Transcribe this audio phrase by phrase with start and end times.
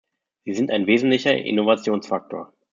[0.45, 2.51] Sie sind ein wesentlicher Innovationsfaktor.